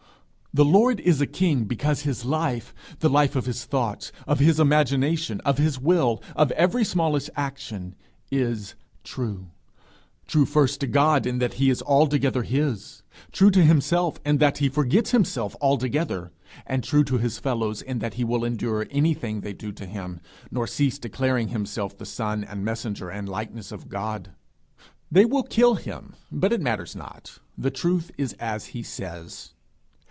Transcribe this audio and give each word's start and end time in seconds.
The 0.53 0.65
Lord 0.65 0.99
is 0.99 1.21
a 1.21 1.27
king 1.27 1.63
because 1.63 2.01
his 2.01 2.25
life, 2.25 2.75
the 2.99 3.09
life 3.09 3.37
of 3.37 3.45
his 3.45 3.63
thoughts, 3.63 4.11
of 4.27 4.39
his 4.39 4.59
imagination, 4.59 5.39
of 5.45 5.57
his 5.57 5.79
will, 5.79 6.21
of 6.35 6.51
every 6.51 6.83
smallest 6.83 7.29
action, 7.37 7.95
is 8.31 8.75
true 9.05 9.47
true 10.27 10.45
first 10.45 10.81
to 10.81 10.87
God 10.87 11.25
in 11.25 11.39
that 11.39 11.53
he 11.53 11.69
is 11.69 11.81
altogether 11.81 12.43
his, 12.43 13.01
true 13.31 13.49
to 13.49 13.63
himself 13.63 14.19
in 14.25 14.39
that 14.39 14.57
he 14.57 14.67
forgets 14.67 15.11
himself 15.11 15.55
altogether, 15.61 16.33
and 16.67 16.83
true 16.83 17.05
to 17.05 17.17
his 17.17 17.39
fellows 17.39 17.81
in 17.81 17.99
that 17.99 18.15
he 18.15 18.25
will 18.25 18.43
endure 18.43 18.87
anything 18.91 19.39
they 19.39 19.53
do 19.53 19.71
to 19.71 19.85
him, 19.85 20.19
nor 20.51 20.67
cease 20.67 20.99
declaring 20.99 21.47
himself 21.47 21.97
the 21.97 22.05
son 22.05 22.43
and 22.43 22.65
messenger 22.65 23.09
and 23.09 23.29
likeness 23.29 23.71
of 23.71 23.87
God. 23.87 24.31
They 25.09 25.23
will 25.23 25.43
kill 25.43 25.75
him, 25.75 26.13
but 26.29 26.51
it 26.51 26.59
matters 26.59 26.93
not: 26.93 27.39
the 27.57 27.71
truth 27.71 28.11
is 28.17 28.33
as 28.33 28.65
he 28.75 28.83
says! 28.83 29.53